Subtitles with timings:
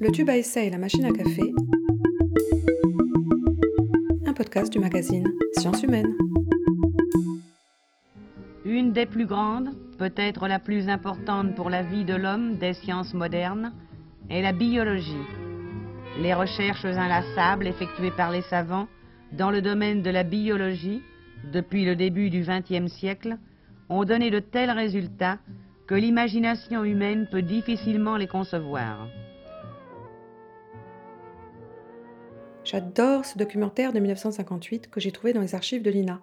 [0.00, 1.42] Le tube à essai et la machine à café.
[4.26, 5.26] Un podcast du magazine
[5.58, 6.14] Sciences humaines.
[8.64, 13.14] Une des plus grandes, peut-être la plus importante pour la vie de l'homme des sciences
[13.14, 13.72] modernes,
[14.28, 15.26] est la biologie.
[16.20, 18.88] Les recherches inlassables effectuées par les savants
[19.32, 21.02] dans le domaine de la biologie
[21.52, 23.38] depuis le début du XXe siècle
[23.88, 25.38] ont donné de tels résultats
[25.90, 29.08] que l'imagination humaine peut difficilement les concevoir.
[32.62, 36.22] J'adore ce documentaire de 1958 que j'ai trouvé dans les archives de l'INA.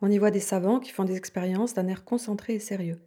[0.00, 3.02] On y voit des savants qui font des expériences d'un air concentré et sérieux.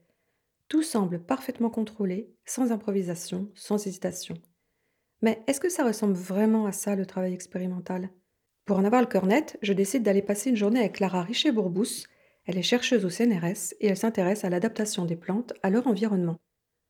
[0.68, 4.36] Tout semble parfaitement contrôlé, sans improvisation, sans hésitation.
[5.24, 8.12] Mais est-ce que ça ressemble vraiment à ça le travail expérimental?
[8.66, 12.06] Pour en avoir le cœur net, je décide d'aller passer une journée avec Clara Richer-Bourbous,
[12.46, 16.38] elle est chercheuse au CNRS et elle s'intéresse à l'adaptation des plantes à leur environnement.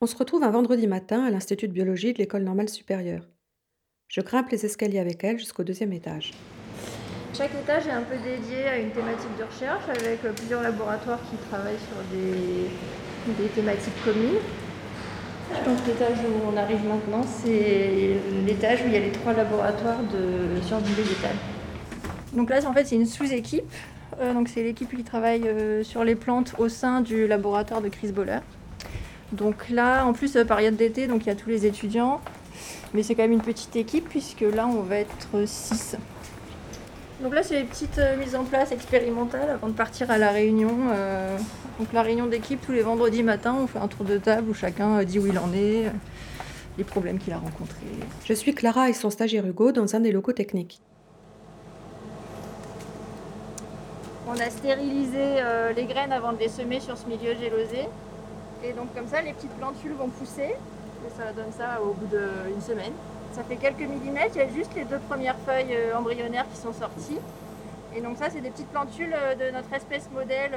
[0.02, 3.28] On se retrouve un vendredi matin à l'Institut de biologie de l'École normale supérieure.
[4.08, 6.32] Je grimpe les escaliers avec elle jusqu'au deuxième étage.
[7.36, 11.20] Chaque étage est un peu dédié à une thématique de recherche avec euh, plusieurs laboratoires
[11.30, 14.40] qui travaillent sur des, thématiques communes.
[15.66, 20.00] Donc l'étage où on arrive maintenant, c'est l'étage où il y a les trois laboratoires
[20.04, 21.36] de sciences du végétal.
[22.34, 23.72] Donc là, en fait, c'est une sous-équipe
[24.34, 28.12] donc c'est l'équipe qui travaille euh, sur les plantes au sein du laboratoire de Chris
[28.12, 28.40] Boller.
[29.32, 32.22] Donc là, en plus, euh, période d'été, donc il y a tous les étudiants.
[32.94, 35.98] Mais c'est quand même une petite équipe puisque là, on va être 6.
[37.22, 40.70] Donc là, c'est les petites mises en place expérimentales avant de partir à la réunion.
[41.80, 44.54] donc la réunion d'équipe, tous les vendredis matins, on fait un tour de table où
[44.54, 45.86] chacun dit où il en est,
[46.78, 47.80] les problèmes qu'il a rencontrés.
[48.26, 50.82] Je suis Clara et son stagiaire Hugo dans un des locaux techniques.
[54.26, 57.90] On a stérilisé euh, les graines avant de les semer sur ce milieu gélosé.
[58.64, 60.56] Et donc comme ça, les petites plantules vont pousser.
[61.06, 62.94] Et ça donne ça au bout d'une semaine.
[63.34, 64.32] Ça fait quelques millimètres.
[64.36, 67.20] Il y a juste les deux premières feuilles euh, embryonnaires qui sont sorties.
[67.96, 70.54] Et donc ça, c'est des petites plantules euh, de notre espèce modèle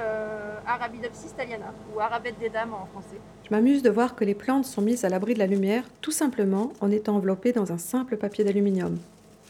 [0.64, 3.18] Arabidopsis thaliana, ou Arabette des dames en français.
[3.48, 6.12] Je m'amuse de voir que les plantes sont mises à l'abri de la lumière, tout
[6.12, 8.96] simplement en étant enveloppées dans un simple papier d'aluminium,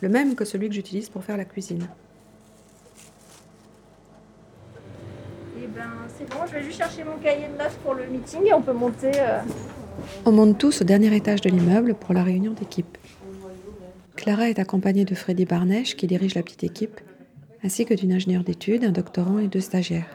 [0.00, 1.86] le même que celui que j'utilise pour faire la cuisine.
[6.16, 8.62] C'est bon, je vais juste chercher mon cahier de notes pour le meeting et on
[8.62, 9.12] peut monter.
[9.16, 9.40] Euh.
[10.24, 12.98] On monte tous au dernier étage de l'immeuble pour la réunion d'équipe.
[14.14, 17.00] Clara est accompagnée de Freddy Barnèche qui dirige la petite équipe,
[17.62, 20.06] ainsi que d'une ingénieure d'études, un doctorant et deux stagiaires.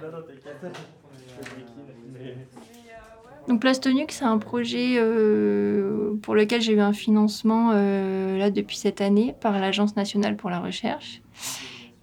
[3.47, 8.77] Donc Plastonux, c'est un projet euh, pour lequel j'ai eu un financement euh, là depuis
[8.77, 11.21] cette année par l'Agence nationale pour la recherche.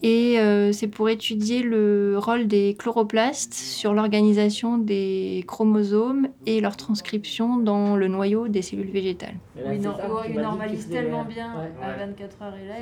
[0.03, 6.77] Et euh, c'est pour étudier le rôle des chloroplastes sur l'organisation des chromosomes et leur
[6.77, 9.35] transcription dans le noyau des cellules végétales.
[9.67, 9.95] Oui, non,
[10.29, 12.75] il normalise tellement bien à 24 heures et là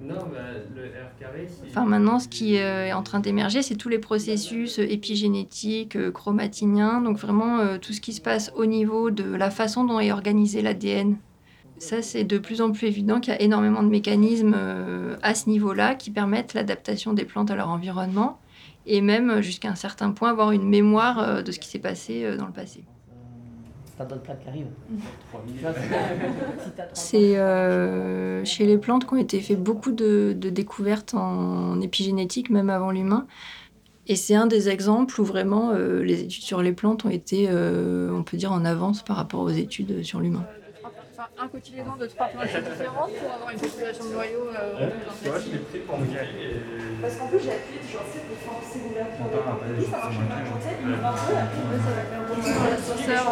[0.00, 0.38] non, bah,
[0.76, 3.98] le R carré, Enfin, maintenant, ce qui euh, est en train d'émerger, c'est tous les
[3.98, 9.50] processus épigénétiques, euh, chromatiniens, donc vraiment tout ce qui se passe au niveau de la
[9.50, 11.16] façon dont est organisé l'ADN
[11.78, 15.34] ça, c'est de plus en plus évident qu'il y a énormément de mécanismes euh, à
[15.34, 18.38] ce niveau-là qui permettent l'adaptation des plantes à leur environnement
[18.86, 21.78] et même euh, jusqu'à un certain point avoir une mémoire euh, de ce qui s'est
[21.78, 22.84] passé dans le passé.
[26.92, 27.34] C'est
[28.44, 33.26] chez les plantes qu'ont été fait beaucoup de, découvertes en épigénétique, même avant l'humain.
[34.06, 38.22] Et c'est un des exemples où vraiment les études sur les plantes ont été, on
[38.22, 40.46] peut dire, en avance par rapport aux études sur l'humain
[41.36, 45.60] un cotylédon de trois plantes différentes pour avoir une population de noyaux euh, représentative.
[47.02, 50.42] Parce qu'en plus, j'ai appuyé défense cellulaire pour le ça marche pas.
[50.80, 53.24] Il me marche ça va faire bon dans l'ascenseur.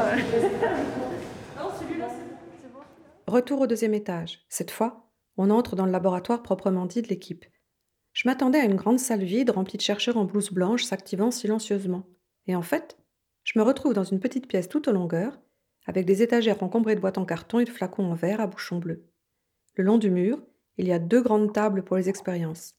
[1.57, 2.81] Non, celui-là, c'est bon.
[3.27, 4.45] Retour au deuxième étage.
[4.49, 7.45] Cette fois, on entre dans le laboratoire proprement dit de l'équipe.
[8.13, 12.09] Je m'attendais à une grande salle vide remplie de chercheurs en blouse blanche s'activant silencieusement.
[12.47, 12.99] Et en fait,
[13.45, 15.39] je me retrouve dans une petite pièce tout en longueur,
[15.87, 18.79] avec des étagères encombrées de boîtes en carton et de flacons en verre à bouchon
[18.79, 19.05] bleu.
[19.77, 20.43] Le long du mur,
[20.79, 22.75] il y a deux grandes tables pour les expériences.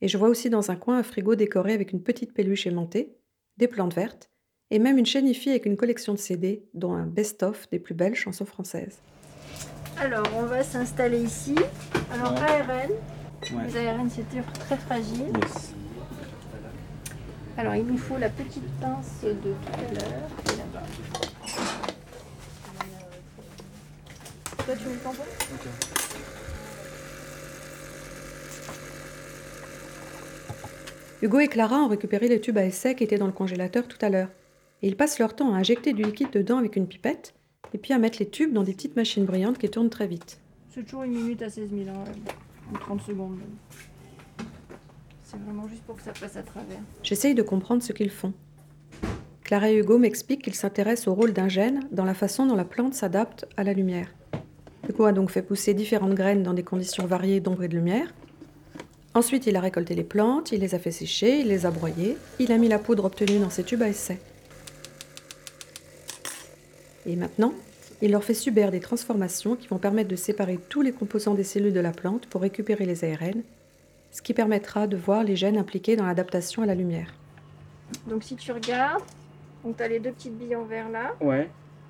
[0.00, 3.16] Et je vois aussi dans un coin un frigo décoré avec une petite peluche aimantée,
[3.56, 4.30] des plantes vertes,
[4.70, 8.14] et même une chaîne avec une collection de CD, dont un best-of des plus belles
[8.14, 8.98] chansons françaises.
[9.98, 11.54] Alors, on va s'installer ici.
[12.12, 12.90] Alors, ARN.
[13.64, 15.32] Les ARN, c'était très fragile.
[17.56, 20.65] Alors, il nous faut la petite pince de tout à l'heure,
[31.22, 33.98] Hugo et Clara ont récupéré les tubes à essai qui étaient dans le congélateur tout
[34.00, 34.28] à l'heure.
[34.82, 37.34] et ils passent leur temps à injecter du liquide dedans avec une pipette,
[37.74, 40.40] et puis à mettre les tubes dans des petites machines brillantes qui tournent très vite.
[40.68, 42.04] C'est toujours une minute à 16 000, hein,
[42.72, 43.38] ou 30 secondes.
[45.22, 46.80] C'est vraiment juste pour que ça passe à travers.
[47.04, 48.32] J'essaye de comprendre ce qu'ils font.
[49.44, 52.64] Clara et Hugo m'expliquent qu'ils s'intéressent au rôle d'un gène dans la façon dont la
[52.64, 54.12] plante s'adapte à la lumière.
[54.88, 58.12] Hugo a donc fait pousser différentes graines dans des conditions variées d'ombre et de lumière.
[59.14, 62.16] Ensuite, il a récolté les plantes, il les a fait sécher, il les a broyées,
[62.38, 64.18] il a mis la poudre obtenue dans ses tubes à essai.
[67.06, 67.54] Et maintenant,
[68.02, 71.44] il leur fait subir des transformations qui vont permettre de séparer tous les composants des
[71.44, 73.42] cellules de la plante pour récupérer les ARN,
[74.12, 77.14] ce qui permettra de voir les gènes impliqués dans l'adaptation à la lumière.
[78.06, 79.02] Donc si tu regardes,
[79.64, 81.14] donc tu as les deux petites billes en verre là.
[81.20, 81.48] Ouais.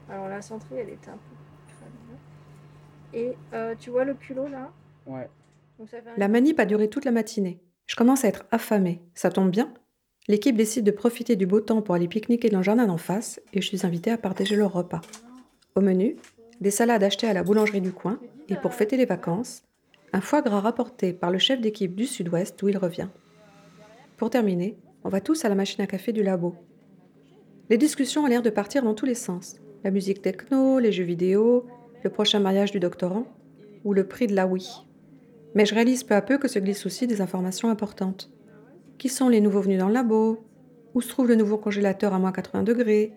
[0.08, 1.35] Alors la centrée, elle était un peu
[3.14, 4.72] Et euh, tu vois le culot là?
[5.06, 5.28] Ouais.
[6.16, 7.60] La manip a duré toute la matinée.
[7.86, 9.00] Je commence à être affamée.
[9.14, 9.72] Ça tombe bien.
[10.28, 13.40] L'équipe décide de profiter du beau temps pour aller pique-niquer dans le jardin d'en face
[13.52, 15.00] et je suis invitée à partager leur repas.
[15.76, 16.16] Au menu,
[16.60, 18.18] des salades achetées à la boulangerie du coin
[18.48, 19.62] et pour fêter les vacances,
[20.12, 23.08] un foie gras rapporté par le chef d'équipe du Sud-Ouest où il revient.
[24.16, 26.56] Pour terminer, on va tous à la machine à café du labo.
[27.68, 29.56] Les discussions ont l'air de partir dans tous les sens.
[29.84, 31.66] La musique techno, les jeux vidéo,
[32.04, 33.26] le prochain mariage du doctorant
[33.84, 34.86] ou le prix de la Wii.
[35.54, 38.30] Mais je réalise peu à peu que se glissent aussi des informations importantes.
[38.98, 40.44] Qui sont les nouveaux venus dans le labo?
[40.94, 43.12] Où se trouve le nouveau congélateur à moins 80 degrés?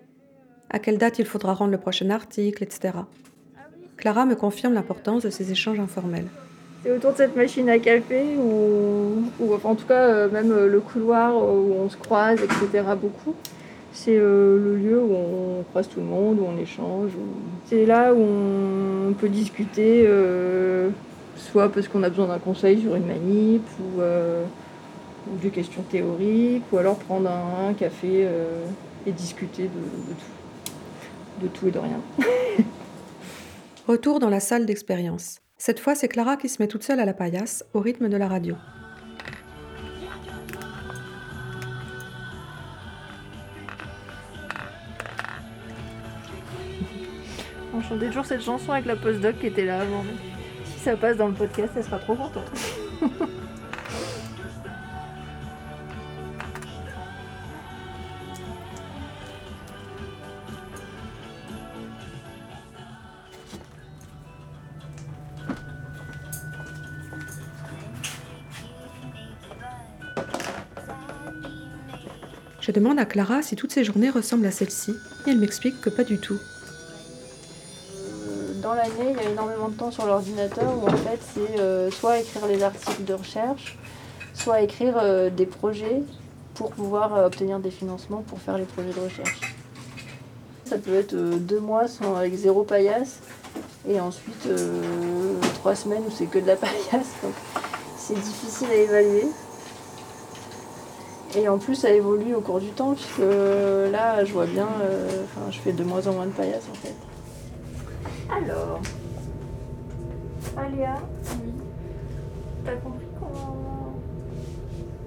[0.70, 2.92] À quelle date il faudra rendre le prochain article, etc.
[3.96, 6.28] Clara me confirme l'importance de ces échanges informels.
[6.82, 9.22] C'est autour de cette machine à café ou,
[9.64, 12.84] en tout cas euh, même euh, le couloir où on se croise, etc.
[12.98, 13.34] beaucoup.
[13.92, 17.10] C'est euh, le lieu où on croise tout le monde, où on échange.
[17.66, 20.08] C'est là où on peut discuter,
[21.36, 26.64] soit parce qu'on a besoin d'un conseil sur une manip ou, ou, des questions théoriques,
[26.72, 28.26] ou alors prendre un, café
[29.06, 29.68] et discuter.
[31.42, 32.00] De tout et de rien.
[33.88, 35.40] Retour dans la salle d'expérience.
[35.58, 38.16] Cette fois, c'est Clara qui se met toute seule à la paillasse, au rythme de
[38.16, 38.54] la radio.
[47.90, 50.04] Chantait toujours cette chanson avec la postdoc qui était là avant.
[50.64, 52.44] Si ça passe dans le podcast, elle sera trop contente.
[72.60, 74.92] Je demande à Clara si toutes ces journées ressemblent à celle-ci,
[75.26, 76.38] et elle m'explique que pas du tout.
[78.70, 81.90] Euh, l'année, il y a énormément de temps sur l'ordinateur où en fait c'est euh,
[81.90, 83.78] soit écrire les articles de recherche,
[84.34, 86.02] soit écrire euh, des projets
[86.54, 89.40] pour pouvoir obtenir des financements pour faire les projets de recherche.
[90.64, 93.20] Ça peut être deux mois sans, avec zéro paillasse
[93.88, 94.48] et ensuite
[95.54, 97.14] trois semaines où c'est que de la paillasse.
[97.96, 99.26] C'est difficile à évaluer.
[101.36, 105.08] Et en plus, ça évolue au cours du temps, puisque là, je vois bien, euh,
[105.24, 106.94] enfin, je fais de moins en moins de paillasse en fait.
[108.32, 108.80] Alors,
[110.56, 110.96] Aléa,
[111.42, 111.52] oui.
[112.64, 113.96] T'as compris comment?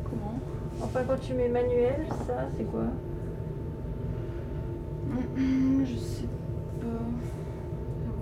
[0.03, 0.39] Comment?
[0.81, 2.83] Enfin, quand tu mets manuel, ça, c'est quoi?
[5.37, 6.27] Je sais
[6.79, 6.87] pas.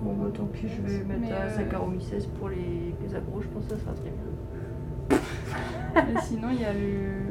[0.02, 2.00] Bon, bah tant pis, je vais mettre à 5 euh...
[2.00, 5.20] 16 pour les, les agros, je pense que ça sera très bien.
[6.20, 7.22] Et sinon, il y a le.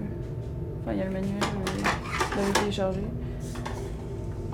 [0.81, 1.41] Enfin, il y a le manuel,
[2.31, 3.01] je l'avais téléchargé.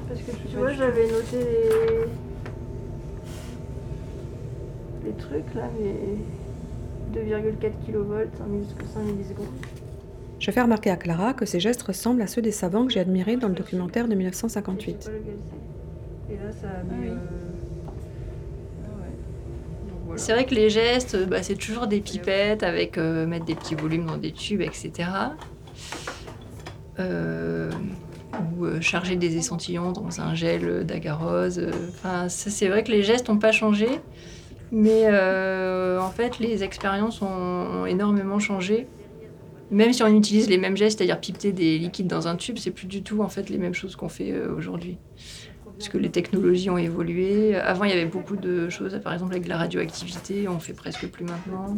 [0.08, 2.27] Parce que tu vois, j'avais noté les...
[5.18, 9.48] les trucs là, mais 2,4 kV, 5 millisecondes.
[10.40, 13.00] Je fais remarquer à Clara que ces gestes ressemblent à ceux des savants que j'ai
[13.00, 15.12] admirés dans le documentaire de 1958.
[16.30, 17.10] Et là, ça a mis.
[17.10, 17.14] Ah
[18.86, 18.88] euh,
[20.12, 23.56] ah C'est vrai que les gestes, bah, c'est toujours des pipettes avec euh, mettre des
[23.56, 25.10] petits volumes dans des tubes, etc.
[27.00, 27.72] Euh,
[28.58, 31.66] ou euh, charger des échantillons dans un gel d'agarose.
[31.90, 33.88] Enfin, c'est vrai que les gestes n'ont pas changé,
[34.72, 38.88] mais euh, en fait, les expériences ont, énormément changé.
[39.70, 42.72] Même si on utilise les mêmes gestes, c'est-à-dire pipeter des liquides dans un tube, c'est
[42.72, 44.98] plus du tout en fait les mêmes choses qu'on fait aujourd'hui.
[45.78, 47.56] Parce que les technologies ont évolué.
[47.56, 51.08] Avant, il y avait beaucoup de choses, par exemple avec la radioactivité, on fait presque
[51.08, 51.78] plus maintenant.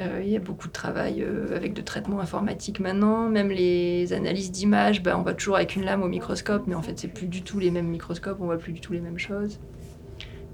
[0.00, 3.28] Euh, il y a beaucoup de travail euh, avec de traitements informatiques maintenant.
[3.28, 6.82] Même les analyses d'images, ben, on va toujours avec une lame au microscope, mais en
[6.82, 9.18] fait, c'est plus du tout les mêmes microscopes, on voit plus du tout les mêmes
[9.18, 9.60] choses.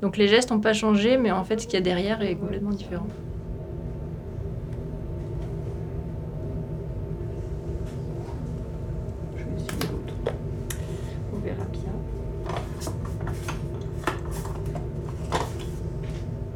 [0.02, 2.36] Donc les gestes n'ont pas changé, mais en fait ce qu'il y a derrière est
[2.36, 3.06] complètement différent.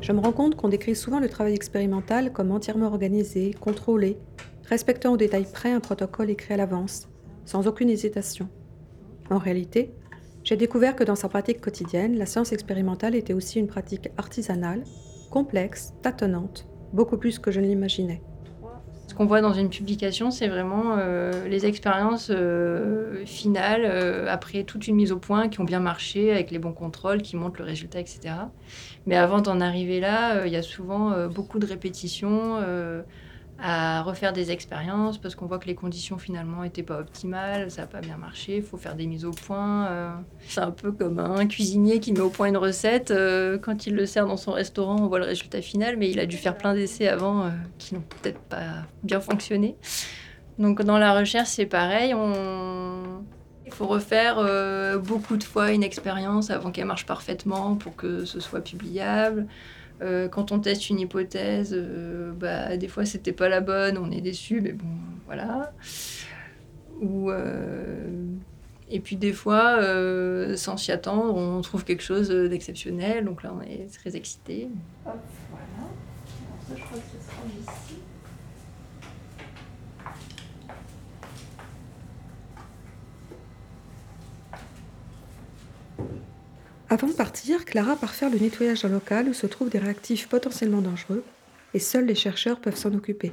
[0.04, 4.18] Je me rends compte qu'on décrit souvent le travail expérimental comme entièrement organisé, contrôlé,
[4.68, 7.08] respectant au détail près un protocole écrit à l'avance,
[7.46, 8.50] sans aucune hésitation.
[9.30, 9.94] En réalité,
[10.44, 14.84] j'ai découvert que dans sa pratique quotidienne, la science expérimentale était aussi une pratique artisanale,
[15.30, 18.20] complexe, tâtonnante, beaucoup plus que je ne l'imaginais.
[19.06, 24.64] Ce qu'on voit dans une publication, c'est vraiment euh, les expériences euh, finales, euh, après
[24.64, 27.60] toute une mise au point, qui ont bien marché, avec les bons contrôles, qui montrent
[27.60, 28.34] le résultat, etc.
[29.06, 32.58] Mais avant d'en arriver là, il y a souvent beaucoup de répétitions
[33.61, 37.82] à refaire des expériences parce qu'on voit que les conditions finalement n'étaient pas optimales, ça
[37.82, 39.87] n'a pas bien marché, il faut faire des mises au point.
[39.87, 40.11] Euh.
[40.49, 43.94] C'est un peu comme un cuisinier qui met au point une recette, euh, quand il
[43.94, 46.56] le sert dans son restaurant, on voit le résultat final, mais il a dû faire
[46.56, 49.76] plein d'essais avant euh, qui n'ont peut-être pas bien fonctionné.
[50.58, 52.14] Donc dans la recherche, c'est pareil,
[53.66, 54.37] il faut refaire
[55.00, 59.49] beaucoup de fois une expérience avant qu'elle marche parfaitement pour que ce soit publiable.
[60.02, 64.10] Euh, quand on teste une hypothèse, euh, bah, des fois c'était pas la bonne, on
[64.10, 64.86] est déçu, mais bon,
[65.26, 65.72] voilà.
[67.00, 68.26] Ou, euh,
[68.90, 69.78] et puis des fois,
[70.56, 74.68] sans s'y attendre, on trouve quelque chose d'exceptionnel, donc là on est très excité.
[75.06, 75.14] Hop,
[75.50, 75.90] voilà.
[76.68, 78.03] ça, je crois que ce sera ici.
[86.94, 90.28] Avant de partir, Clara part faire le nettoyage d'un local où se trouvent des réactifs
[90.28, 91.24] potentiellement dangereux
[91.74, 93.32] et seuls les chercheurs peuvent s'en occuper.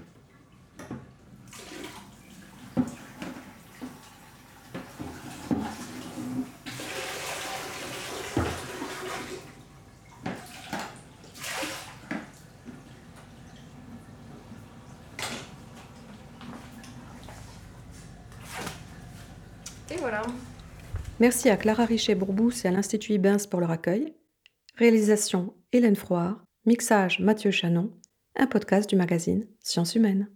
[19.91, 20.24] Et voilà.
[21.22, 24.16] Merci à Clara Richet-Bourbous et à l'Institut Ibens pour leur accueil.
[24.75, 26.44] Réalisation Hélène Froard.
[26.66, 27.92] Mixage Mathieu Chanon.
[28.36, 30.32] Un podcast du magazine Sciences Humaines.